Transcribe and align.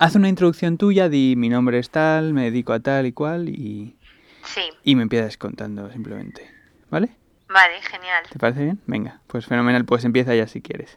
Haz 0.00 0.14
una 0.14 0.30
introducción 0.30 0.78
tuya, 0.78 1.10
di 1.10 1.34
mi 1.36 1.50
nombre 1.50 1.78
es 1.78 1.90
tal, 1.90 2.32
me 2.32 2.44
dedico 2.44 2.72
a 2.72 2.80
tal 2.80 3.04
y 3.04 3.12
cual 3.12 3.50
y, 3.50 3.98
Sí, 4.42 4.62
y 4.82 4.94
me 4.94 5.02
empiezas 5.02 5.36
contando 5.36 5.92
simplemente. 5.92 6.50
¿Vale? 6.88 7.10
vale, 7.50 7.82
genial. 7.82 8.24
¿Te 8.32 8.38
parece 8.38 8.64
bien? 8.64 8.80
Venga, 8.86 9.20
pues 9.26 9.44
fenomenal, 9.44 9.84
pues 9.84 10.06
empieza 10.06 10.34
ya 10.34 10.46
si 10.46 10.62
quieres. 10.62 10.96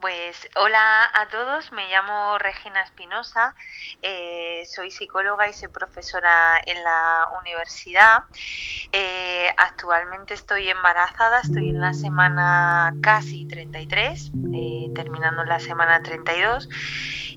Pues 0.00 0.36
hola 0.56 1.04
a 1.14 1.26
todos, 1.28 1.72
me 1.72 1.88
llamo 1.88 2.36
Regina 2.36 2.82
Espinosa, 2.82 3.54
eh, 4.02 4.62
soy 4.66 4.90
psicóloga 4.90 5.48
y 5.48 5.54
soy 5.54 5.68
profesora 5.68 6.60
en 6.66 6.84
la 6.84 7.28
universidad. 7.40 8.24
Eh, 8.92 9.48
actualmente 9.56 10.34
estoy 10.34 10.68
embarazada, 10.68 11.40
estoy 11.40 11.70
en 11.70 11.80
la 11.80 11.94
semana 11.94 12.94
casi 13.00 13.46
33, 13.46 14.32
eh, 14.52 14.90
terminando 14.94 15.44
la 15.44 15.60
semana 15.60 16.02
32. 16.02 16.68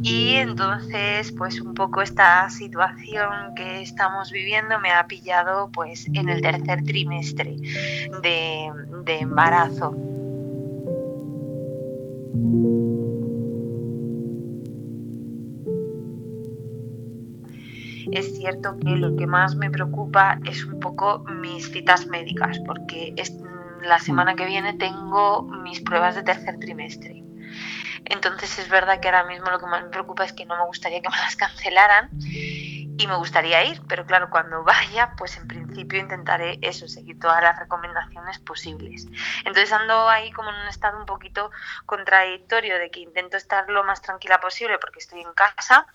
Y 0.01 0.35
entonces, 0.35 1.31
pues 1.31 1.61
un 1.61 1.73
poco 1.73 2.01
esta 2.01 2.49
situación 2.49 3.55
que 3.55 3.81
estamos 3.81 4.31
viviendo 4.31 4.79
me 4.79 4.91
ha 4.91 5.07
pillado 5.07 5.71
pues 5.71 6.07
en 6.13 6.27
el 6.27 6.41
tercer 6.41 6.83
trimestre 6.83 7.55
de, 8.21 8.69
de 9.05 9.19
embarazo. 9.19 10.18
Es 18.11 18.35
cierto 18.37 18.77
que 18.79 18.91
lo 18.91 19.15
que 19.15 19.27
más 19.27 19.55
me 19.55 19.69
preocupa 19.69 20.39
es 20.45 20.63
un 20.65 20.79
poco 20.79 21.19
mis 21.41 21.71
citas 21.71 22.07
médicas, 22.07 22.59
porque 22.65 23.13
es, 23.17 23.33
la 23.81 23.99
semana 23.99 24.35
que 24.35 24.45
viene 24.45 24.73
tengo 24.73 25.43
mis 25.43 25.81
pruebas 25.81 26.15
de 26.15 26.23
tercer 26.23 26.59
trimestre. 26.59 27.23
Entonces 28.05 28.57
es 28.59 28.69
verdad 28.69 28.99
que 28.99 29.07
ahora 29.07 29.25
mismo 29.25 29.49
lo 29.51 29.59
que 29.59 29.67
más 29.67 29.83
me 29.83 29.89
preocupa 29.89 30.23
es 30.23 30.33
que 30.33 30.45
no 30.45 30.57
me 30.57 30.65
gustaría 30.65 31.01
que 31.01 31.09
me 31.09 31.17
las 31.17 31.35
cancelaran 31.35 32.09
y 32.99 33.07
me 33.07 33.15
gustaría 33.15 33.63
ir, 33.63 33.81
pero 33.87 34.05
claro, 34.05 34.29
cuando 34.29 34.63
vaya, 34.65 35.13
pues 35.17 35.37
en 35.37 35.47
principio 35.47 35.99
intentaré 35.99 36.59
eso, 36.61 36.87
seguir 36.87 37.17
todas 37.17 37.41
las 37.41 37.57
recomendaciones 37.57 38.39
posibles. 38.39 39.07
Entonces 39.39 39.71
ando 39.71 40.09
ahí 40.09 40.31
como 40.31 40.49
en 40.49 40.57
un 40.57 40.67
estado 40.67 40.99
un 40.99 41.05
poquito 41.05 41.49
contradictorio 41.85 42.77
de 42.77 42.91
que 42.91 42.99
intento 42.99 43.37
estar 43.37 43.69
lo 43.69 43.83
más 43.85 44.01
tranquila 44.01 44.39
posible 44.39 44.77
porque 44.79 44.99
estoy 44.99 45.21
en 45.21 45.33
casa, 45.33 45.87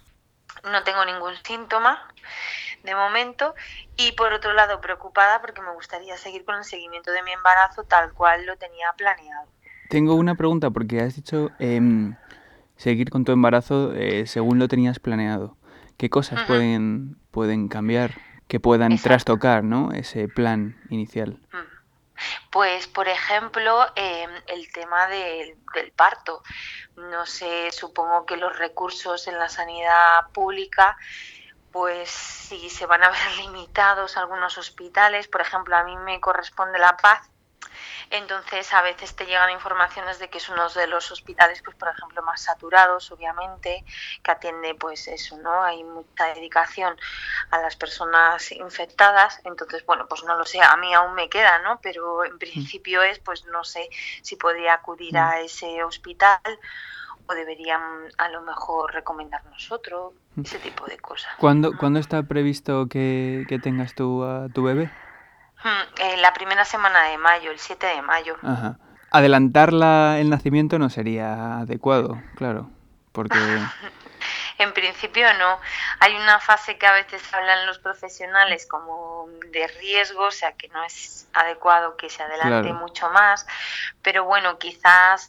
no 0.70 0.83
tengo 0.83 1.05
ningún 1.05 1.34
síntoma 1.45 2.09
de 2.83 2.95
momento 2.95 3.55
y 3.97 4.12
por 4.12 4.33
otro 4.33 4.55
lado 4.55 4.81
preocupada 4.81 5.43
porque 5.43 5.61
me 5.61 5.73
gustaría 5.73 6.17
seguir 6.17 6.45
con 6.45 6.56
el 6.56 6.65
seguimiento 6.65 7.12
de 7.12 7.23
mi 7.23 7.33
embarazo 7.33 7.84
tal 7.84 8.12
cual 8.15 8.47
lo 8.47 8.56
tenía 8.56 8.93
planeado. 8.97 9.47
Tengo 9.91 10.15
una 10.15 10.34
pregunta 10.37 10.71
porque 10.71 11.00
has 11.00 11.17
dicho 11.17 11.50
em, 11.59 12.15
seguir 12.77 13.11
con 13.11 13.27
tu 13.27 13.33
embarazo 13.33 13.93
eh, 13.95 14.27
según 14.27 14.59
lo 14.59 14.69
tenías 14.69 14.98
planeado. 14.98 15.56
¿Qué 15.97 16.11
cosas 16.11 16.45
pueden, 16.47 17.17
pueden 17.31 17.69
cambiar, 17.69 18.12
que 18.48 18.61
puedan 18.61 18.92
Exacto. 18.92 19.09
trastocar 19.09 19.64
¿no? 19.64 19.92
ese 19.92 20.28
plan 20.28 20.77
inicial? 20.89 21.39
Pues, 22.50 22.87
por 22.87 23.09
ejemplo, 23.09 23.87
eh, 23.97 24.27
el 24.47 24.70
tema 24.72 25.06
del, 25.09 25.56
del 25.75 25.92
parto. 25.92 26.42
No 26.97 27.27
sé, 27.27 27.70
supongo 27.72 28.25
que 28.27 28.37
los 28.37 28.56
recursos 28.59 29.27
en 29.27 29.39
la 29.39 29.48
sanidad 29.48 30.28
pública, 30.33 30.97
pues 31.72 32.09
si 32.11 32.70
se 32.70 32.87
van 32.87 33.03
a 33.03 33.11
ver 33.11 33.19
limitados 33.39 34.17
algunos 34.17 34.59
hospitales, 34.59 35.27
por 35.28 35.41
ejemplo, 35.41 35.77
a 35.77 35.84
mí 35.84 35.97
me 35.97 36.20
corresponde 36.20 36.78
La 36.78 36.97
Paz, 36.97 37.28
entonces 38.10 38.72
a 38.72 38.83
veces 38.83 39.14
te 39.14 39.27
llegan 39.27 39.50
informaciones 39.50 40.19
de 40.19 40.28
que 40.28 40.38
es 40.38 40.48
uno 40.48 40.69
de 40.69 40.86
los 40.86 41.10
hospitales, 41.10 41.62
pues 41.62 41.77
por 41.77 41.88
ejemplo, 41.88 42.22
más 42.22 42.42
saturados, 42.42 43.10
obviamente, 43.12 43.84
que 44.22 44.30
atiende 44.30 44.74
pues 44.74 45.08
eso, 45.08 45.36
¿no? 45.38 45.62
Hay 45.62 45.83
mucha 45.84 46.27
dedicación 46.34 46.97
a 47.50 47.58
las 47.58 47.77
personas 47.77 48.50
infectadas, 48.52 49.41
entonces 49.44 49.84
bueno, 49.86 50.06
pues 50.08 50.25
no 50.25 50.36
lo 50.36 50.44
sé, 50.44 50.60
a 50.60 50.77
mí 50.77 50.92
aún 50.94 51.14
me 51.14 51.28
queda, 51.28 51.58
¿no? 51.60 51.80
Pero 51.82 52.25
en 52.25 52.38
principio 52.38 53.03
es, 53.03 53.19
pues 53.19 53.44
no 53.47 53.64
sé 53.64 53.88
si 54.22 54.37
podría 54.37 54.75
acudir 54.75 55.16
a 55.16 55.41
ese 55.41 55.82
hospital 55.84 56.41
o 57.26 57.34
deberían 57.34 57.81
a 58.19 58.28
lo 58.28 58.43
mejor 58.43 58.93
recomendarnos 58.93 59.72
otro, 59.72 60.12
ese 60.43 60.59
tipo 60.59 60.87
de 60.87 60.98
cosas. 60.98 61.32
¿Cuándo, 61.38 61.76
¿cuándo 61.78 61.98
está 61.98 62.22
previsto 62.22 62.87
que, 62.88 63.44
que 63.48 63.59
tengas 63.59 63.94
tú 63.94 64.25
a 64.25 64.48
tu 64.53 64.62
bebé? 64.62 64.91
Eh, 65.98 66.16
la 66.19 66.32
primera 66.34 66.64
semana 66.64 67.04
de 67.04 67.19
mayo, 67.19 67.50
el 67.50 67.58
7 67.58 67.86
de 67.86 68.02
mayo. 68.02 68.36
Ajá. 68.42 68.76
Adelantar 69.10 69.72
la- 69.72 70.19
el 70.19 70.28
nacimiento 70.28 70.78
no 70.78 70.91
sería 70.91 71.58
adecuado, 71.60 72.20
claro, 72.36 72.70
porque... 73.12 73.38
En 74.56 74.72
principio 74.72 75.26
no. 75.34 75.58
Hay 75.98 76.14
una 76.14 76.38
fase 76.38 76.78
que 76.78 76.86
a 76.86 76.92
veces 76.92 77.20
hablan 77.34 77.66
los 77.66 77.80
profesionales 77.80 78.66
como 78.70 79.26
de 79.50 79.66
riesgo, 79.80 80.26
o 80.26 80.30
sea 80.30 80.52
que 80.52 80.69
no 80.69 80.82
es 80.84 81.26
adecuado 81.32 81.96
que 81.96 82.08
se 82.08 82.22
adelante 82.22 82.69
Claro. 82.69 82.75
mucho 82.81 83.10
más. 83.10 83.44
Pero 84.00 84.25
bueno, 84.25 84.56
quizás 84.58 85.28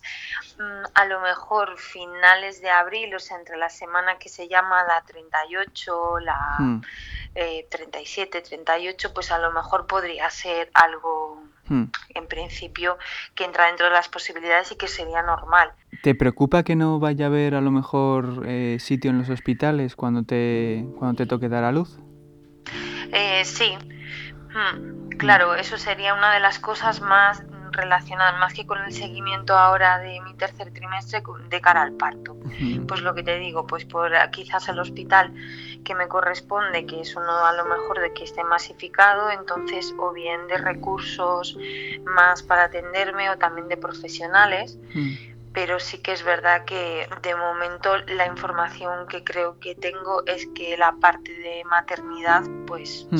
mm, 0.59 0.83
a 0.93 1.05
lo 1.05 1.21
mejor 1.21 1.75
finales 1.79 2.61
de 2.61 2.69
abril, 2.69 3.15
o 3.15 3.19
sea, 3.19 3.37
entre 3.37 3.57
la 3.57 3.69
semana 3.69 4.19
que 4.19 4.29
se 4.29 4.47
llama 4.47 4.83
la 4.83 5.01
38, 5.01 6.19
la 6.19 6.55
Hmm, 6.59 6.81
eh, 7.35 7.67
37, 7.69 8.41
38, 8.41 9.13
pues 9.13 9.31
a 9.31 9.37
lo 9.39 9.51
mejor 9.51 9.87
podría 9.87 10.29
ser 10.29 10.69
algo 10.73 11.43
hmm. 11.67 11.83
en 12.15 12.27
principio 12.27 12.97
que 13.35 13.43
entra 13.45 13.67
dentro 13.67 13.85
de 13.85 13.91
las 13.91 14.09
posibilidades 14.09 14.71
y 14.71 14.75
que 14.75 14.87
sería 14.87 15.21
normal. 15.21 15.71
¿Te 16.01 16.15
preocupa 16.15 16.63
que 16.63 16.75
no 16.75 16.99
vaya 16.99 17.25
a 17.25 17.27
haber 17.27 17.55
a 17.55 17.61
lo 17.61 17.71
mejor 17.71 18.43
eh, 18.47 18.77
sitio 18.79 19.11
en 19.11 19.19
los 19.19 19.29
hospitales 19.29 19.95
cuando 19.95 20.23
te, 20.23 20.85
cuando 20.97 21.17
te 21.17 21.25
toque 21.25 21.49
dar 21.49 21.63
a 21.63 21.71
luz? 21.71 21.97
Eh, 23.11 23.45
sí, 23.45 23.77
Mm, 24.55 25.09
claro, 25.17 25.55
eso 25.55 25.77
sería 25.77 26.13
una 26.13 26.33
de 26.33 26.39
las 26.39 26.59
cosas 26.59 27.01
más 27.01 27.43
relacionadas, 27.75 28.39
más 28.39 28.53
que 28.53 28.65
con 28.65 28.79
el 28.83 28.91
seguimiento 28.93 29.57
ahora 29.57 29.99
de 29.99 30.19
mi 30.21 30.33
tercer 30.35 30.71
trimestre, 30.73 31.21
de 31.49 31.61
cara 31.61 31.81
al 31.81 31.93
parto. 31.93 32.35
Pues 32.87 33.01
lo 33.01 33.13
que 33.15 33.23
te 33.23 33.37
digo, 33.37 33.65
pues 33.67 33.85
por 33.85 34.15
ah, 34.15 34.29
quizás 34.31 34.67
el 34.69 34.79
hospital 34.79 35.33
que 35.83 35.93
me 35.95 36.07
corresponde, 36.07 36.85
que 36.85 37.01
es 37.01 37.15
uno 37.15 37.45
a 37.45 37.53
lo 37.53 37.65
mejor 37.65 37.99
de 37.99 38.13
que 38.13 38.23
esté 38.23 38.43
masificado, 38.43 39.29
entonces 39.29 39.93
o 39.99 40.11
bien 40.13 40.47
de 40.47 40.57
recursos 40.57 41.57
más 42.05 42.43
para 42.43 42.63
atenderme 42.65 43.29
o 43.29 43.37
también 43.37 43.67
de 43.67 43.77
profesionales, 43.77 44.77
Mm. 44.93 45.13
pero 45.53 45.79
sí 45.79 45.99
que 45.99 46.11
es 46.13 46.23
verdad 46.23 46.65
que 46.65 47.07
de 47.21 47.35
momento 47.35 47.97
la 48.07 48.25
información 48.27 49.07
que 49.07 49.23
creo 49.23 49.59
que 49.59 49.73
tengo 49.75 50.23
es 50.25 50.47
que 50.55 50.77
la 50.77 50.93
parte 50.99 51.31
de 51.31 51.63
maternidad 51.65 52.43
pues 52.67 53.07
Hmm. 53.11 53.17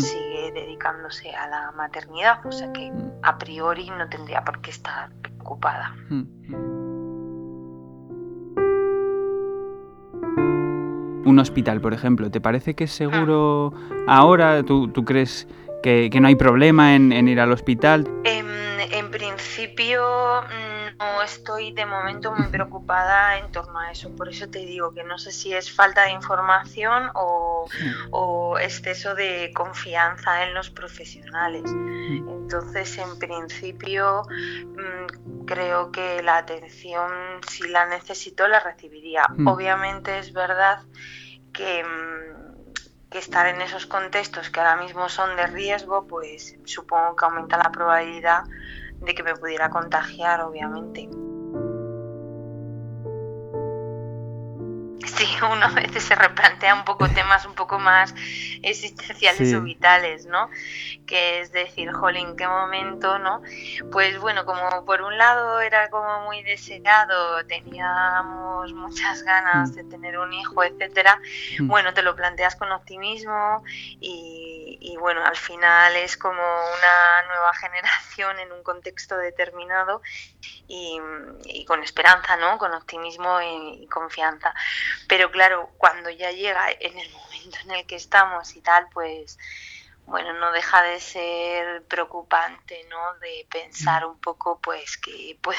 Dedicándose 0.51 1.33
a 1.35 1.47
la 1.47 1.72
maternidad, 1.72 2.45
o 2.45 2.51
sea 2.51 2.72
que 2.73 2.91
Mm. 2.91 3.11
a 3.23 3.38
priori 3.38 3.89
no 3.89 4.07
tendría 4.09 4.44
por 4.44 4.61
qué 4.61 4.72
estar 4.72 5.09
preocupada. 5.22 5.94
Mm. 6.09 6.23
Un 11.28 11.39
hospital, 11.39 11.81
por 11.81 11.94
ejemplo, 11.94 12.29
¿te 12.29 12.39
parece 12.39 12.75
que 12.75 12.83
es 12.83 12.91
seguro 12.91 13.73
ahora? 14.07 14.61
¿Tú, 14.63 14.89
tú 14.89 15.03
crees 15.03 15.47
que, 15.81 16.09
que 16.11 16.19
no 16.22 16.28
hay 16.28 16.35
problema 16.35 16.95
en, 16.95 17.12
en 17.12 17.27
ir 17.27 17.39
al 17.39 17.51
hospital? 17.51 18.07
En, 18.25 18.45
en 18.91 19.09
principio 19.09 20.03
mm, 20.44 20.75
no 21.00 21.22
estoy 21.22 21.72
de 21.72 21.85
momento 21.85 22.31
muy 22.31 22.47
preocupada 22.47 23.38
en 23.38 23.51
torno 23.51 23.79
a 23.79 23.91
eso, 23.91 24.16
por 24.16 24.29
eso 24.29 24.47
te 24.50 24.59
digo 24.59 24.94
que 24.94 25.03
no 25.03 25.17
sé 25.17 25.31
si 25.31 25.53
es 25.53 25.72
falta 25.72 26.03
de 26.03 26.11
información 26.11 27.09
o, 27.16 27.67
o 28.11 28.59
exceso 28.59 29.16
de 29.16 29.51
confianza 29.53 30.44
en 30.44 30.53
los 30.53 30.69
profesionales. 30.69 31.63
Entonces, 31.66 32.97
en 32.97 33.17
principio, 33.19 34.23
mm, 34.29 35.45
creo 35.45 35.91
que 35.91 36.22
la 36.23 36.38
atención, 36.38 37.12
si 37.50 37.67
la 37.67 37.88
necesito, 37.88 38.47
la 38.47 38.59
recibiría. 38.59 39.25
Mm. 39.29 39.47
Obviamente 39.47 40.19
es 40.19 40.31
verdad 40.31 40.79
que, 41.51 41.83
mm, 41.83 43.09
que 43.09 43.18
estar 43.19 43.47
en 43.47 43.62
esos 43.62 43.86
contextos 43.86 44.50
que 44.50 44.59
ahora 44.59 44.75
mismo 44.75 45.09
son 45.09 45.36
de 45.36 45.47
riesgo, 45.47 46.07
pues 46.07 46.56
supongo 46.65 47.15
que 47.15 47.25
aumenta 47.25 47.57
la 47.57 47.71
probabilidad 47.71 48.44
de 49.06 49.13
que 49.13 49.24
me 49.24 49.36
pudiera 49.36 49.69
contagiar, 49.69 50.42
obviamente. 50.42 51.10
Sí, 55.25 55.38
uno 55.41 55.65
a 55.65 55.69
veces 55.69 56.03
se 56.03 56.15
replantea 56.15 56.73
un 56.75 56.83
poco 56.85 57.07
temas 57.09 57.45
un 57.45 57.56
poco 57.56 57.79
más 57.79 58.13
existenciales 58.63 59.50
Sí. 59.50 59.56
o 59.56 59.62
vitales, 59.62 60.25
¿no? 60.25 60.50
Que 61.07 61.39
es 61.41 61.51
decir, 61.51 61.91
jolín, 61.94 62.29
¿en 62.29 62.38
qué 62.38 62.47
momento, 62.47 63.17
no? 63.19 63.41
Pues 63.91 64.19
bueno, 64.19 64.45
como 64.45 64.85
por 64.85 65.01
un 65.01 65.17
lado 65.17 65.62
era 65.62 65.89
como 65.89 66.21
muy 66.21 66.41
deseado, 66.44 67.45
teníamos 67.45 68.73
muchas 68.73 69.23
ganas 69.23 69.73
de 69.75 69.83
tener 69.85 70.17
un 70.17 70.33
hijo, 70.33 70.63
etcétera, 70.63 71.19
Mm. 71.59 71.68
bueno, 71.68 71.94
te 71.94 72.01
lo 72.01 72.15
planteas 72.15 72.56
con 72.56 72.71
optimismo 72.71 73.63
y, 74.01 74.77
y 74.81 74.97
bueno, 74.97 75.23
al 75.25 75.35
final 75.38 75.95
es 75.95 76.18
como 76.18 76.41
una 76.41 77.27
nueva 77.27 77.53
generación 77.53 78.39
en 78.39 78.51
un 78.51 78.63
contexto 78.63 79.15
determinado 79.18 80.01
y, 80.68 81.00
y 81.45 81.65
con 81.65 81.83
esperanza, 81.83 82.35
¿no? 82.38 82.57
Con 82.57 82.73
optimismo 82.73 83.39
y, 83.41 83.83
y 83.83 83.88
confianza. 83.88 84.53
Pero 85.07 85.31
claro, 85.31 85.69
cuando 85.78 86.10
ya 86.10 86.31
llega 86.31 86.72
en 86.72 86.98
el 86.98 87.10
momento 87.12 87.57
en 87.63 87.72
el 87.72 87.86
que 87.86 87.96
estamos 87.96 88.56
y 88.56 88.62
tal, 88.62 88.88
pues 88.94 89.38
bueno, 90.06 90.34
no 90.34 90.52
deja 90.52 90.84
de 90.84 91.00
ser 91.00 91.84
preocupante, 91.84 92.86
¿no? 92.90 93.16
De 93.16 93.48
pensar 93.50 94.06
un 94.06 94.19
poco, 94.19 94.60
pues, 94.60 94.98
que 94.98 95.38
puede 95.42 95.57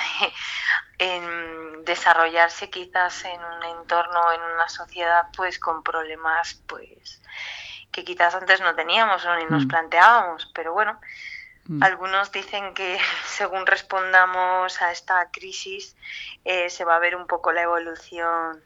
desarrollarse 1.84 2.70
quizás 2.70 3.24
en 3.24 3.40
un 3.42 3.78
entorno, 3.78 4.32
en 4.32 4.40
una 4.40 4.68
sociedad, 4.68 5.26
pues, 5.36 5.58
con 5.58 5.82
problemas, 5.82 6.62
pues, 6.66 7.20
que 7.90 8.04
quizás 8.04 8.34
antes 8.34 8.60
no 8.60 8.74
teníamos 8.74 9.24
o 9.24 9.36
ni 9.36 9.46
nos 9.46 9.64
mm. 9.64 9.68
planteábamos, 9.68 10.50
pero 10.54 10.72
bueno, 10.72 11.00
mm. 11.64 11.82
algunos 11.82 12.30
dicen 12.30 12.72
que 12.74 13.00
según 13.26 13.66
respondamos 13.66 14.80
a 14.80 14.92
esta 14.92 15.28
crisis 15.32 15.96
eh, 16.44 16.70
se 16.70 16.84
va 16.84 16.96
a 16.96 17.00
ver 17.00 17.16
un 17.16 17.26
poco 17.26 17.52
la 17.52 17.62
evolución 17.62 18.62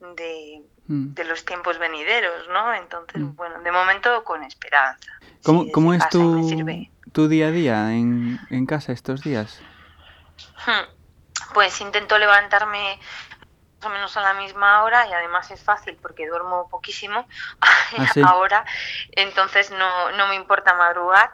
de, 0.00 0.62
mm. 0.86 1.14
de 1.14 1.24
los 1.24 1.44
tiempos 1.44 1.78
venideros, 1.78 2.48
¿no? 2.48 2.74
Entonces, 2.74 3.22
bueno, 3.34 3.60
de 3.60 3.72
momento 3.72 4.24
con 4.24 4.42
esperanza. 4.42 5.10
¿Cómo, 5.42 5.70
¿cómo 5.72 5.94
es 5.94 6.08
tu, 6.08 6.48
tu, 7.12 7.28
día 7.28 7.48
a 7.48 7.50
día 7.50 7.92
en, 7.92 8.38
en 8.50 8.66
casa 8.66 8.92
estos 8.92 9.22
días? 9.22 9.60
Hmm. 10.66 10.92
Pues 11.54 11.80
intento 11.80 12.18
levantarme 12.18 12.98
más 13.78 13.86
o 13.86 13.88
menos 13.90 14.16
a 14.16 14.20
la 14.22 14.34
misma 14.34 14.82
hora 14.82 15.06
y 15.06 15.12
además 15.12 15.50
es 15.50 15.62
fácil 15.62 15.96
porque 16.00 16.26
duermo 16.26 16.68
poquísimo 16.68 17.26
¿Ah, 17.60 18.12
ahora, 18.26 18.64
entonces 19.12 19.70
no, 19.70 20.10
no 20.12 20.28
me 20.28 20.34
importa 20.34 20.74
madrugar 20.74 21.30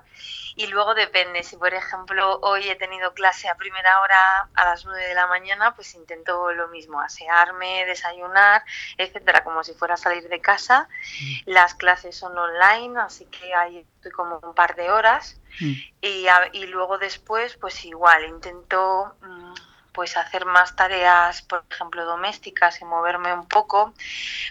y 0.55 0.67
luego 0.67 0.95
depende, 0.95 1.43
si 1.43 1.57
por 1.57 1.73
ejemplo 1.73 2.39
hoy 2.43 2.69
he 2.69 2.77
tenido 2.77 3.15
clase 3.15 3.49
a 3.49 3.57
primera 3.57 4.01
hora 4.01 4.49
a 4.55 4.65
las 4.65 4.85
9 4.85 5.09
de 5.09 5.15
la 5.15 5.27
mañana, 5.27 5.75
pues 5.75 5.95
intento 5.95 6.53
lo 6.53 6.69
mismo, 6.69 7.01
asearme, 7.01 7.87
desayunar, 7.87 8.63
etcétera, 8.99 9.45
como 9.45 9.65
si 9.65 9.73
fuera 9.75 9.95
a 9.95 9.97
salir 9.97 10.29
de 10.29 10.41
casa. 10.41 10.89
Mm. 11.21 11.51
Las 11.51 11.75
clases 11.75 12.17
son 12.17 12.37
online, 12.37 13.01
así 13.01 13.25
que 13.27 13.55
ahí 13.55 13.87
estoy 13.97 14.13
como 14.13 14.39
un 14.39 14.55
par 14.55 14.77
de 14.77 14.91
horas. 14.91 15.41
Mm. 15.61 15.73
Y, 16.01 16.27
y, 16.53 16.67
luego 16.67 16.99
después, 16.99 17.57
pues 17.57 17.85
igual, 17.85 18.25
intento... 18.25 19.15
Mm, 19.23 19.55
pues 19.93 20.17
hacer 20.17 20.47
más 20.47 20.75
tareas, 20.75 21.43
por 21.43 21.65
ejemplo, 21.71 22.05
domésticas 22.05 22.81
y 22.81 22.85
moverme 22.85 23.33
un 23.33 23.47
poco. 23.47 23.95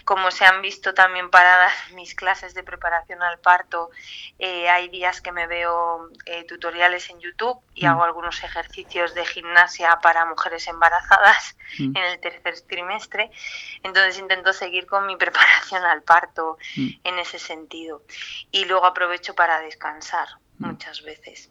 Como 0.04 0.30
se 0.30 0.44
han 0.44 0.62
visto 0.62 0.94
también 0.94 1.30
paradas 1.30 1.72
mis 1.94 2.14
clases 2.14 2.54
de 2.54 2.62
preparación 2.62 3.22
al 3.22 3.38
parto, 3.38 3.90
eh, 4.38 4.68
hay 4.68 4.88
días 4.88 5.20
que 5.20 5.32
me 5.32 5.46
veo 5.46 6.10
eh, 6.26 6.44
tutoriales 6.44 7.10
en 7.10 7.20
YouTube 7.20 7.60
y 7.74 7.86
mm. 7.86 7.90
hago 7.90 8.04
algunos 8.04 8.42
ejercicios 8.42 9.14
de 9.14 9.24
gimnasia 9.26 9.98
para 10.02 10.24
mujeres 10.26 10.66
embarazadas 10.68 11.56
mm. 11.78 11.96
en 11.96 12.04
el 12.04 12.20
tercer 12.20 12.60
trimestre. 12.62 13.30
Entonces 13.82 14.18
intento 14.18 14.52
seguir 14.52 14.86
con 14.86 15.06
mi 15.06 15.16
preparación 15.22 15.84
al 15.84 16.02
parto 16.02 16.58
mm. 16.76 16.88
en 17.04 17.18
ese 17.18 17.38
sentido. 17.38 18.02
Y 18.50 18.64
luego 18.64 18.86
aprovecho 18.86 19.34
para 19.34 19.60
descansar 19.60 20.28
muchas 20.58 21.02
veces. 21.02 21.50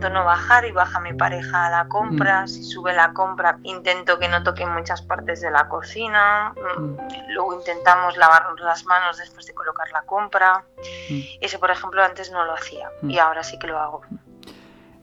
Intento 0.00 0.18
no 0.18 0.24
bajar 0.24 0.64
y 0.64 0.72
baja 0.72 0.98
mi 0.98 1.12
pareja 1.12 1.66
a 1.66 1.70
la 1.70 1.86
compra. 1.86 2.44
Mm. 2.44 2.48
Si 2.48 2.62
sube 2.64 2.94
la 2.94 3.12
compra, 3.12 3.58
intento 3.64 4.18
que 4.18 4.28
no 4.28 4.42
toque 4.42 4.64
muchas 4.64 5.02
partes 5.02 5.42
de 5.42 5.50
la 5.50 5.68
cocina. 5.68 6.54
Mm, 6.56 6.82
mm. 6.82 6.98
Luego 7.34 7.58
intentamos 7.58 8.16
lavarnos 8.16 8.58
las 8.60 8.86
manos 8.86 9.18
después 9.18 9.46
de 9.46 9.52
colocar 9.52 9.90
la 9.92 10.02
compra. 10.02 10.64
Eso, 11.40 11.60
por 11.60 11.70
ejemplo, 11.70 12.02
antes 12.02 12.32
no 12.32 12.46
lo 12.46 12.54
hacía 12.54 12.88
y 13.02 13.18
ahora 13.18 13.42
sí 13.42 13.58
que 13.58 13.66
lo 13.66 13.78
hago. 13.78 14.00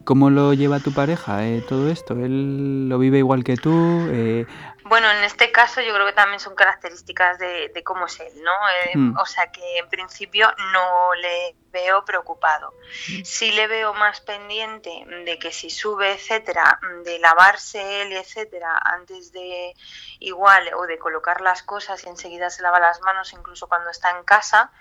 ¿Cómo 0.04 0.30
lo 0.32 0.54
lleva 0.54 0.80
tu 0.80 0.92
pareja 0.94 1.46
eh, 1.46 1.64
todo 1.68 1.90
esto? 1.90 2.14
¿Él 2.14 2.90
lo 2.90 2.98
vive 2.98 3.20
igual 3.20 3.44
que 3.44 3.56
tú? 3.56 4.08
Eh, 4.10 4.48
bueno, 4.88 5.10
en 5.12 5.24
este 5.24 5.52
caso 5.52 5.82
yo 5.82 5.94
creo 5.94 6.06
que 6.06 6.14
también 6.14 6.40
son 6.40 6.56
características 6.56 7.40
de, 7.40 7.84
cómo 7.84 8.06
es 8.06 8.20
él, 8.20 8.34
¿no? 8.42 8.52
Eh, 8.70 8.98
hmm. 8.98 9.18
O 9.18 9.26
sea 9.26 9.52
que 9.52 9.78
en 9.78 9.90
principio 9.90 10.50
no 10.72 11.14
le 11.16 11.56
veo 11.72 12.04
preocupado. 12.06 12.74
Hmm. 13.10 13.24
Sí 13.24 13.52
le 13.52 13.68
veo 13.68 13.94
más 13.94 14.22
pendiente 14.22 15.06
de 15.26 15.40
que 15.40 15.52
si 15.52 15.70
sube, 15.70 16.14
etcétera, 16.14 16.80
de 17.04 17.20
lavarse 17.20 18.02
él, 18.02 18.14
etcétera, 18.14 18.80
antes 18.84 19.32
de 19.32 19.74
igual 20.20 20.72
o 20.76 20.88
de 20.88 20.98
colocar 20.98 21.42
las 21.42 21.64
cosas 21.64 22.04
y 22.04 22.10
enseguida 22.10 22.50
se 22.50 22.62
lava 22.62 22.80
las 22.80 23.02
manos, 23.02 23.34
incluso 23.34 23.68
cuando 23.68 23.90
está 23.90 24.12
en 24.18 24.24
casa, 24.24 24.72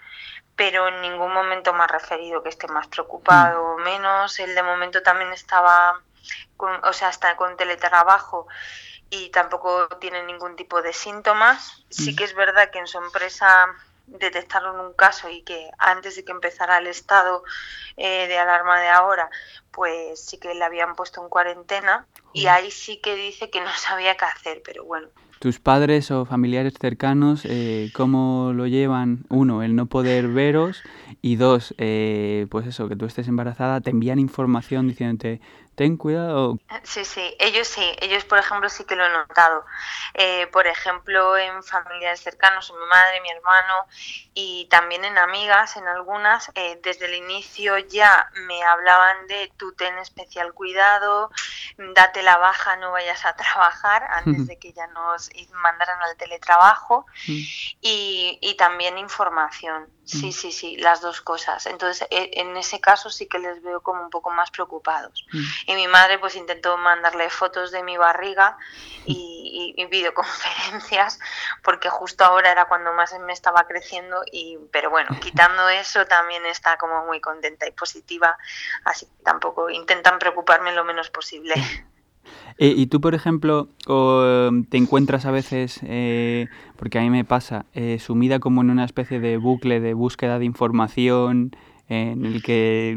pero 0.54 0.88
en 0.88 1.02
ningún 1.02 1.32
momento 1.32 1.72
me 1.74 1.84
ha 1.84 1.86
referido 1.86 2.42
que 2.42 2.48
esté 2.48 2.66
más 2.68 2.86
preocupado 2.88 3.62
o 3.62 3.78
menos. 3.78 4.38
Él 4.38 4.54
de 4.54 4.62
momento 4.62 5.02
también 5.02 5.32
estaba, 5.32 6.00
o 6.58 6.92
sea, 6.92 7.10
está 7.10 7.36
con 7.36 7.56
teletrabajo 7.56 8.46
y 9.10 9.30
tampoco 9.30 9.88
tiene 10.00 10.24
ningún 10.24 10.56
tipo 10.56 10.82
de 10.82 10.92
síntomas. 10.92 11.84
Sí 11.90 12.12
mm. 12.12 12.16
que 12.16 12.24
es 12.24 12.34
verdad 12.34 12.70
que 12.70 12.78
en 12.78 12.86
su 12.86 12.98
empresa 12.98 13.66
detectaron 14.06 14.78
un 14.78 14.92
caso 14.92 15.28
y 15.28 15.42
que 15.42 15.70
antes 15.78 16.16
de 16.16 16.24
que 16.24 16.32
empezara 16.32 16.78
el 16.78 16.86
estado 16.86 17.42
eh, 17.96 18.28
de 18.28 18.38
alarma 18.38 18.80
de 18.80 18.88
ahora, 18.88 19.28
pues 19.70 20.20
sí 20.20 20.38
que 20.38 20.54
le 20.54 20.64
habían 20.64 20.94
puesto 20.94 21.22
en 21.22 21.28
cuarentena 21.28 22.06
y 22.32 22.46
ahí 22.46 22.70
sí 22.70 23.00
que 23.02 23.16
dice 23.16 23.50
que 23.50 23.60
no 23.60 23.70
sabía 23.76 24.16
qué 24.16 24.24
hacer, 24.24 24.62
pero 24.64 24.84
bueno. 24.84 25.08
¿Tus 25.38 25.60
padres 25.60 26.10
o 26.10 26.24
familiares 26.24 26.74
cercanos 26.80 27.42
eh, 27.44 27.90
cómo 27.94 28.52
lo 28.54 28.66
llevan? 28.66 29.26
Uno, 29.28 29.62
el 29.62 29.76
no 29.76 29.84
poder 29.84 30.28
veros 30.28 30.82
y 31.20 31.36
dos, 31.36 31.74
eh, 31.76 32.46
pues 32.50 32.66
eso, 32.66 32.88
que 32.88 32.96
tú 32.96 33.04
estés 33.04 33.28
embarazada, 33.28 33.82
te 33.82 33.90
envían 33.90 34.18
información 34.18 34.88
diciéndote, 34.88 35.42
ten 35.76 35.96
cuidado. 35.98 36.58
Sí, 36.82 37.04
sí, 37.04 37.36
ellos 37.38 37.68
sí, 37.68 37.94
ellos 38.00 38.24
por 38.24 38.38
ejemplo 38.38 38.68
sí 38.68 38.84
que 38.84 38.96
lo 38.96 39.04
he 39.04 39.10
notado. 39.10 39.64
Eh, 40.14 40.46
por 40.48 40.66
ejemplo, 40.66 41.36
en 41.36 41.62
familiares 41.62 42.20
cercanos, 42.20 42.72
mi 42.72 42.86
madre, 42.86 43.20
mi 43.20 43.30
hermano 43.30 43.86
y 44.32 44.66
también 44.70 45.04
en 45.04 45.18
amigas, 45.18 45.76
en 45.76 45.86
algunas, 45.86 46.50
eh, 46.54 46.80
desde 46.82 47.06
el 47.06 47.14
inicio 47.14 47.78
ya 47.78 48.30
me 48.46 48.62
hablaban 48.64 49.26
de 49.26 49.52
tú 49.58 49.72
ten 49.72 49.98
especial 49.98 50.54
cuidado, 50.54 51.30
date 51.94 52.22
la 52.22 52.38
baja, 52.38 52.76
no 52.76 52.90
vayas 52.92 53.24
a 53.26 53.36
trabajar 53.36 54.02
antes 54.10 54.46
de 54.46 54.58
que 54.58 54.72
ya 54.72 54.86
nos 54.88 55.30
mandaran 55.52 56.00
al 56.02 56.16
teletrabajo 56.16 57.06
y, 57.26 58.38
y 58.40 58.56
también 58.56 58.96
información. 58.96 59.95
Sí, 60.06 60.30
sí, 60.30 60.52
sí, 60.52 60.76
las 60.76 61.00
dos 61.00 61.20
cosas. 61.20 61.66
Entonces, 61.66 62.06
e, 62.10 62.30
en 62.34 62.56
ese 62.56 62.80
caso 62.80 63.10
sí 63.10 63.26
que 63.26 63.40
les 63.40 63.60
veo 63.60 63.80
como 63.80 64.02
un 64.02 64.10
poco 64.10 64.30
más 64.30 64.52
preocupados. 64.52 65.26
Y 65.66 65.74
mi 65.74 65.88
madre 65.88 66.20
pues 66.20 66.36
intentó 66.36 66.78
mandarle 66.78 67.28
fotos 67.28 67.72
de 67.72 67.82
mi 67.82 67.96
barriga 67.96 68.56
y, 69.04 69.74
videoconferencias 69.90 71.18
porque 71.62 71.88
justo 71.88 72.24
ahora 72.24 72.50
era 72.50 72.64
cuando 72.64 72.92
más 72.92 73.16
me 73.20 73.32
estaba 73.32 73.66
creciendo 73.66 74.22
y 74.30 74.58
pero 74.72 74.90
bueno, 74.90 75.08
quitando 75.20 75.68
eso 75.68 76.06
también 76.06 76.44
está 76.46 76.76
como 76.76 77.04
muy 77.04 77.20
contenta 77.20 77.66
y 77.68 77.72
positiva, 77.72 78.36
así 78.84 79.06
que 79.06 79.22
tampoco 79.22 79.70
intentan 79.70 80.18
preocuparme 80.18 80.72
lo 80.72 80.84
menos 80.84 81.10
posible. 81.10 81.54
Eh, 82.58 82.72
y 82.74 82.86
tú, 82.86 83.00
por 83.00 83.14
ejemplo, 83.14 83.68
te 83.86 84.76
encuentras 84.76 85.26
a 85.26 85.30
veces, 85.30 85.80
eh, 85.82 86.48
porque 86.76 86.98
a 86.98 87.02
mí 87.02 87.10
me 87.10 87.24
pasa, 87.24 87.66
eh, 87.74 87.98
sumida 87.98 88.38
como 88.38 88.62
en 88.62 88.70
una 88.70 88.84
especie 88.84 89.20
de 89.20 89.36
bucle 89.36 89.80
de 89.80 89.94
búsqueda 89.94 90.38
de 90.38 90.46
información, 90.46 91.54
en 91.88 92.24
el 92.24 92.42
que 92.42 92.96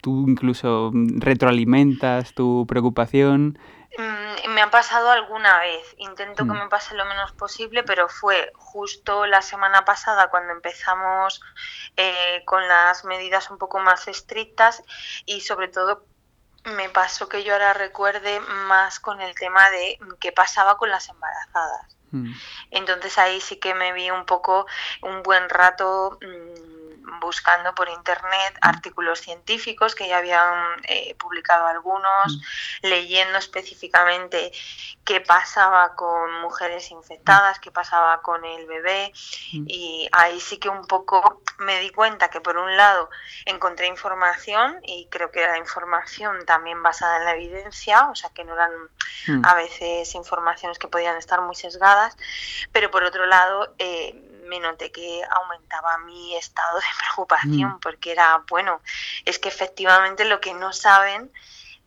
tú 0.00 0.24
incluso 0.26 0.90
retroalimentas 0.94 2.32
tu 2.32 2.64
preocupación. 2.66 3.58
Mm, 3.98 4.54
me 4.54 4.62
ha 4.62 4.70
pasado 4.70 5.10
alguna 5.10 5.58
vez, 5.58 5.94
intento 5.98 6.44
que 6.44 6.52
mm. 6.52 6.58
me 6.58 6.68
pase 6.68 6.94
lo 6.94 7.04
menos 7.04 7.32
posible, 7.32 7.82
pero 7.82 8.08
fue 8.08 8.50
justo 8.54 9.26
la 9.26 9.42
semana 9.42 9.84
pasada 9.84 10.30
cuando 10.30 10.52
empezamos 10.52 11.42
eh, 11.96 12.42
con 12.46 12.66
las 12.66 13.04
medidas 13.04 13.50
un 13.50 13.58
poco 13.58 13.80
más 13.80 14.08
estrictas 14.08 14.82
y 15.26 15.42
sobre 15.42 15.68
todo 15.68 16.06
me 16.64 16.88
pasó 16.90 17.28
que 17.28 17.42
yo 17.44 17.52
ahora 17.52 17.72
recuerde 17.72 18.40
más 18.40 19.00
con 19.00 19.20
el 19.20 19.34
tema 19.34 19.70
de 19.70 19.98
qué 20.20 20.32
pasaba 20.32 20.76
con 20.76 20.90
las 20.90 21.08
embarazadas. 21.08 21.96
Mm. 22.10 22.32
Entonces 22.70 23.18
ahí 23.18 23.40
sí 23.40 23.56
que 23.56 23.74
me 23.74 23.92
vi 23.92 24.10
un 24.10 24.26
poco 24.26 24.66
un 25.02 25.22
buen 25.22 25.48
rato 25.48 26.18
buscando 27.20 27.74
por 27.74 27.88
internet 27.88 28.54
mm. 28.54 28.68
artículos 28.68 29.20
científicos 29.20 29.94
que 29.94 30.08
ya 30.08 30.18
habían 30.18 30.80
eh, 30.88 31.14
publicado 31.16 31.66
algunos, 31.66 32.26
mm. 32.26 32.86
leyendo 32.86 33.38
específicamente 33.38 34.52
qué 35.04 35.20
pasaba 35.20 35.94
con 35.94 36.40
mujeres 36.40 36.90
infectadas, 36.90 37.58
qué 37.58 37.70
pasaba 37.70 38.22
con 38.22 38.44
el 38.44 38.66
bebé 38.66 39.12
mm. 39.52 39.64
y 39.68 40.08
ahí 40.12 40.40
sí 40.40 40.58
que 40.58 40.68
un 40.68 40.86
poco 40.86 41.42
me 41.58 41.80
di 41.80 41.90
cuenta 41.90 42.28
que 42.28 42.40
por 42.40 42.56
un 42.56 42.76
lado 42.76 43.10
encontré 43.44 43.86
información 43.86 44.78
y 44.82 45.06
creo 45.10 45.30
que 45.30 45.42
era 45.42 45.58
información 45.58 46.44
también 46.46 46.82
basada 46.82 47.18
en 47.18 47.24
la 47.24 47.34
evidencia, 47.34 48.08
o 48.08 48.14
sea 48.14 48.30
que 48.30 48.44
no 48.44 48.54
eran 48.54 48.72
a 49.44 49.54
veces 49.54 50.14
informaciones 50.14 50.78
que 50.78 50.88
podían 50.88 51.16
estar 51.16 51.40
muy 51.40 51.54
sesgadas, 51.54 52.16
pero 52.72 52.90
por 52.90 53.04
otro 53.04 53.26
lado 53.26 53.74
eh, 53.78 54.31
me 54.52 54.60
noté 54.60 54.92
que 54.92 55.22
aumentaba 55.30 55.96
mi 55.98 56.36
estado 56.36 56.78
de 56.78 56.84
preocupación, 56.98 57.72
mm. 57.72 57.80
porque 57.80 58.12
era, 58.12 58.44
bueno, 58.50 58.82
es 59.24 59.38
que 59.38 59.48
efectivamente 59.48 60.26
lo 60.26 60.40
que 60.40 60.52
no 60.52 60.74
saben 60.74 61.32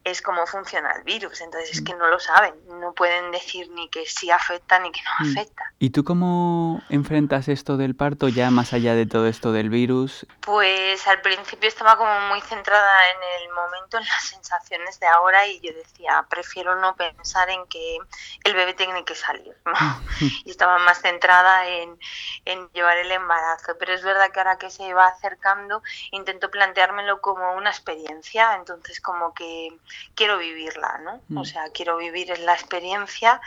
es 0.06 0.22
cómo 0.22 0.46
funciona 0.46 0.92
el 0.92 1.04
virus. 1.04 1.42
Entonces 1.42 1.72
es 1.72 1.82
mm. 1.82 1.84
que 1.84 1.96
no 1.96 2.08
lo 2.08 2.20
saben, 2.20 2.54
no 2.80 2.94
pueden 2.94 3.32
decir 3.32 3.70
ni 3.72 3.90
que 3.90 4.06
sí 4.06 4.30
afecta 4.30 4.80
ni 4.80 4.92
que 4.92 5.02
no 5.02 5.26
mm. 5.26 5.32
afecta. 5.32 5.74
¿Y 5.80 5.90
tú 5.90 6.04
cómo 6.04 6.82
enfrentas 6.90 7.48
esto 7.48 7.76
del 7.76 7.96
parto 7.96 8.30
ya 8.30 8.52
más 8.52 8.72
allá 8.72 8.94
de 8.94 9.08
todo 9.08 9.28
esto 9.28 9.52
del 9.52 9.70
virus? 9.70 10.28
Pues 10.42 11.06
al 11.08 11.22
principio 11.22 11.68
estaba 11.68 11.98
como 11.98 12.20
muy 12.30 12.40
centrada 12.42 13.10
en 13.10 13.44
el 13.44 13.50
momento, 13.50 13.98
en 13.98 14.06
las 14.06 14.24
sensaciones 14.28 15.00
de 15.00 15.08
ahora 15.08 15.48
y 15.48 15.60
yo 15.60 15.74
decía, 15.74 16.26
prefiero 16.30 16.80
no 16.80 16.96
pensar 16.96 17.50
en 17.50 17.66
que 17.66 17.98
el 18.44 18.54
bebé 18.54 18.76
tiene 18.76 19.04
que 19.04 19.16
salir. 19.16 19.58
y 20.46 20.52
estaba 20.52 20.78
más 20.78 21.02
centrada 21.02 21.68
en, 21.68 21.98
en 22.46 22.70
llevar 22.74 23.00
el 23.00 23.12
embarazo. 23.12 23.76
Pero 23.80 23.94
es 23.94 24.04
verdad 24.04 24.32
que 24.32 24.40
ahora 24.40 24.60
que 24.60 24.70
se 24.70 24.94
va 24.94 25.08
acercando 25.08 25.82
intento 26.12 26.52
planteármelo 26.52 27.22
como 27.22 27.54
una 27.54 27.72
experiencia, 27.72 28.54
entonces 28.56 29.02
como 29.02 29.34
que 29.34 29.76
quiero 30.16 30.38
vivirla, 30.38 31.00
¿no? 31.00 31.16
O 31.40 31.42
mm. 31.42 31.46
sea, 31.46 31.70
quiero 31.74 31.98
vivir 31.98 32.38
la 32.40 32.54
experiencia 32.54 33.42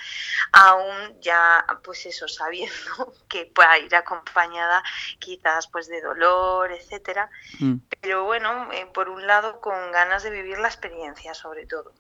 aún 0.53 1.21
ya, 1.21 1.65
pues 1.85 2.07
eso, 2.07 2.29
sabiendo 2.29 3.13
que 3.29 3.47
pueda 3.47 3.79
ir 3.79 3.95
acompañada 3.95 4.83
quizás 5.19 5.69
pues 5.69 5.89
de 5.89 6.01
dolor, 6.01 6.73
etcétera. 6.73 7.31
Mm. 7.59 7.77
Pero 8.01 8.25
bueno, 8.25 8.73
eh, 8.73 8.87
por 8.93 9.09
un 9.09 9.27
lado 9.27 9.61
con 9.61 9.93
ganas 9.93 10.23
de 10.23 10.31
vivir 10.31 10.59
la 10.59 10.69
experiencia 10.69 11.35
sobre 11.35 11.67
todo. 11.67 11.93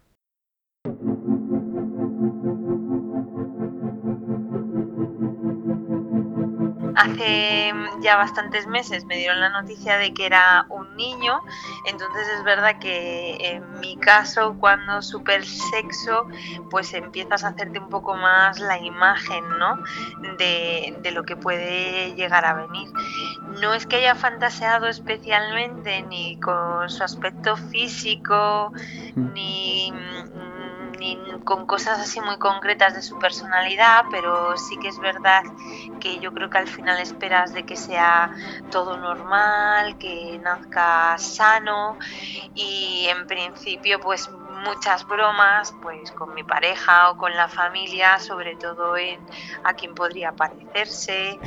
Hace 6.98 7.72
ya 8.00 8.16
bastantes 8.16 8.66
meses 8.66 9.04
me 9.04 9.16
dieron 9.16 9.40
la 9.40 9.50
noticia 9.50 9.96
de 9.98 10.12
que 10.12 10.26
era 10.26 10.66
un 10.68 10.96
niño, 10.96 11.40
entonces 11.86 12.26
es 12.36 12.44
verdad 12.44 12.78
que 12.80 13.36
en 13.40 13.80
mi 13.80 13.96
caso 13.98 14.56
cuando 14.58 15.00
super 15.00 15.44
sexo 15.44 16.26
pues 16.70 16.92
empiezas 16.94 17.44
a 17.44 17.48
hacerte 17.48 17.78
un 17.78 17.88
poco 17.88 18.16
más 18.16 18.58
la 18.58 18.78
imagen 18.78 19.44
¿no? 19.58 19.76
de, 20.38 20.98
de 21.00 21.10
lo 21.12 21.22
que 21.22 21.36
puede 21.36 22.14
llegar 22.14 22.44
a 22.44 22.54
venir. 22.54 22.88
No 23.60 23.74
es 23.74 23.86
que 23.86 23.96
haya 23.96 24.14
fantaseado 24.14 24.88
especialmente 24.88 26.02
ni 26.02 26.38
con 26.40 26.90
su 26.90 27.04
aspecto 27.04 27.56
físico, 27.56 28.72
mm. 29.14 29.32
ni 29.32 29.92
ni 30.98 31.18
con 31.44 31.66
cosas 31.66 31.98
así 31.98 32.20
muy 32.20 32.38
concretas 32.38 32.94
de 32.94 33.02
su 33.02 33.18
personalidad, 33.18 34.04
pero 34.10 34.56
sí 34.56 34.78
que 34.78 34.88
es 34.88 34.98
verdad 34.98 35.42
que 36.00 36.18
yo 36.18 36.32
creo 36.32 36.50
que 36.50 36.58
al 36.58 36.68
final 36.68 37.00
esperas 37.00 37.52
de 37.54 37.64
que 37.64 37.76
sea 37.76 38.34
todo 38.70 38.96
normal, 38.96 39.96
que 39.98 40.38
nazca 40.42 41.16
sano 41.18 41.98
y 42.54 43.06
en 43.08 43.26
principio 43.26 44.00
pues 44.00 44.30
muchas 44.64 45.06
bromas 45.06 45.74
pues 45.82 46.10
con 46.12 46.34
mi 46.34 46.42
pareja 46.42 47.10
o 47.10 47.16
con 47.16 47.34
la 47.34 47.48
familia, 47.48 48.18
sobre 48.18 48.56
todo 48.56 48.96
en 48.96 49.20
a 49.64 49.74
quien 49.74 49.94
podría 49.94 50.32
parecerse 50.32 51.38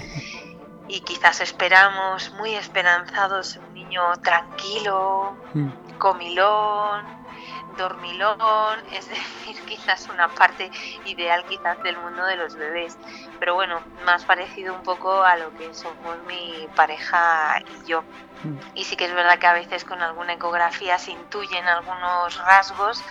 y 0.88 1.02
quizás 1.02 1.42
esperamos 1.42 2.34
muy 2.34 2.54
esperanzados 2.56 3.58
un 3.58 3.74
niño 3.74 4.02
tranquilo, 4.22 5.36
mm. 5.54 5.98
comilón, 5.98 7.21
dormilón, 7.78 8.80
es 8.92 9.08
decir, 9.10 9.62
quizás 9.66 10.08
una 10.14 10.28
parte 10.30 10.72
ideal 11.06 11.44
quizás 11.48 11.82
del 11.84 11.98
mundo 11.98 12.26
de 12.26 12.36
los 12.38 12.56
bebés, 12.56 12.98
pero 13.40 13.56
bueno, 13.56 13.80
más 14.06 14.26
parecido 14.26 14.74
un 14.74 14.84
poco 14.84 15.24
a 15.24 15.36
lo 15.38 15.56
que 15.58 15.74
somos 15.74 16.18
mi 16.28 16.68
pareja 16.76 17.62
y 17.62 17.88
yo. 17.88 18.04
Mm. 18.44 18.58
Y 18.76 18.84
sí 18.86 18.96
que 18.96 19.06
es 19.06 19.14
verdad 19.14 19.38
que 19.40 19.48
a 19.48 19.54
veces 19.54 19.84
con 19.84 20.02
alguna 20.02 20.34
ecografía 20.34 20.98
se 20.98 21.12
intuyen 21.12 21.66
algunos 21.68 22.38
rasgos 22.46 23.04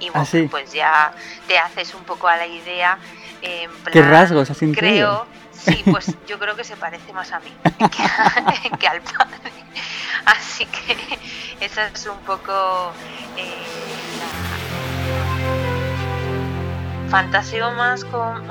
y 0.00 0.08
ah, 0.08 0.24
bueno, 0.24 0.50
pues 0.50 0.72
ya 0.72 1.12
te 1.46 1.58
haces 1.58 1.94
un 1.94 2.04
poco 2.04 2.28
a 2.28 2.36
la 2.36 2.46
idea. 2.46 2.98
¿Qué 3.40 4.02
rasgos 4.02 4.50
has 4.50 4.62
intuido? 4.62 5.26
Creo, 5.26 5.26
sí, 5.52 5.82
pues 5.90 6.14
yo 6.26 6.38
creo 6.38 6.56
que 6.56 6.64
se 6.64 6.76
parece 6.76 7.12
más 7.12 7.32
a 7.32 7.40
mí 7.40 7.52
que, 8.78 8.88
al 8.88 9.00
padre. 9.02 9.52
Así 10.24 10.66
que 10.66 11.18
eso 11.60 11.80
es 11.80 12.06
un 12.06 12.18
poco... 12.20 12.92
Eh, 13.36 13.87
fantaseo 17.08 17.72
más 17.72 18.04
con, 18.04 18.42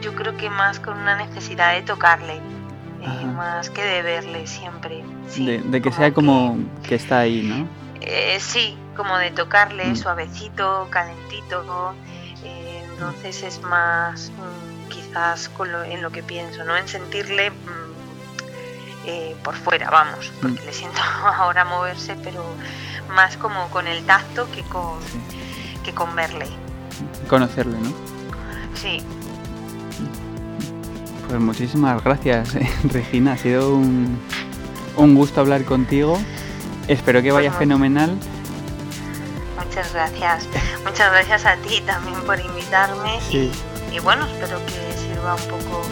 yo 0.00 0.14
creo 0.14 0.36
que 0.36 0.48
más 0.48 0.78
con 0.78 0.98
una 0.98 1.16
necesidad 1.16 1.74
de 1.74 1.82
tocarle, 1.82 2.36
eh, 2.36 3.24
más 3.36 3.70
que 3.70 3.82
de 3.82 4.02
verle 4.02 4.46
siempre. 4.46 5.04
de, 5.36 5.82
que 5.82 5.92
sea 5.92 6.12
como 6.12 6.58
que 6.86 6.94
está 6.94 7.20
ahí, 7.20 7.42
¿no? 7.42 7.66
Eh, 8.00 8.38
sí, 8.40 8.76
como 8.96 9.16
de 9.18 9.30
tocarle 9.30 9.86
mm. 9.86 9.96
suavecito, 9.96 10.88
calentito. 10.90 11.94
Eh, 12.44 12.84
entonces 12.92 13.42
es 13.42 13.60
más 13.62 14.30
mm, 14.30 14.88
quizás 14.88 15.50
en 15.88 16.02
lo 16.02 16.10
que 16.10 16.22
pienso, 16.22 16.64
¿no? 16.64 16.76
En 16.76 16.86
sentirle 16.86 17.50
mm, 17.50 19.42
por 19.42 19.56
fuera, 19.56 19.90
vamos, 19.90 20.32
porque 20.40 20.64
le 20.64 20.72
siento 20.72 21.00
ahora 21.24 21.64
moverse, 21.64 22.16
pero 22.22 22.44
más 23.08 23.36
como 23.36 23.68
con 23.70 23.88
el 23.88 24.04
tacto 24.06 24.48
que 24.52 24.62
con, 24.62 25.00
que 25.84 25.92
con 25.92 26.14
verle 26.14 26.46
conocerle, 27.28 27.78
¿no? 27.78 27.92
Sí. 28.74 29.02
Pues 31.28 31.40
muchísimas 31.40 32.02
gracias, 32.04 32.54
eh, 32.56 32.68
Regina. 32.84 33.32
Ha 33.32 33.38
sido 33.38 33.74
un, 33.74 34.18
un, 34.96 35.14
gusto 35.14 35.40
hablar 35.40 35.64
contigo. 35.64 36.18
Espero 36.88 37.22
que 37.22 37.32
vaya 37.32 37.52
fenomenal. 37.52 38.16
Muchas 39.56 39.92
gracias. 39.94 40.48
Muchas 40.84 41.10
gracias 41.10 41.46
a 41.46 41.56
ti 41.56 41.80
también 41.86 42.20
por 42.26 42.38
invitarme. 42.38 43.18
Y, 43.30 43.98
bueno, 44.00 44.26
espero 44.26 44.58
que 44.66 44.98
sirva 44.98 45.34
un 45.34 45.42
poco 45.42 45.82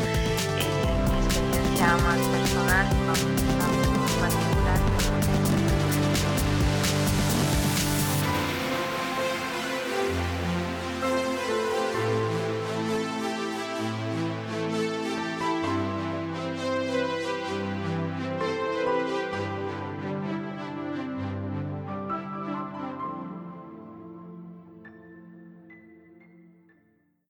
eh, 0.58 0.68
mi 1.08 1.26
experiencia 1.26 1.86
más 1.86 2.18
personal. 2.18 2.99